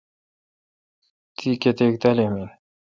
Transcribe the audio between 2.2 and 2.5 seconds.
این؟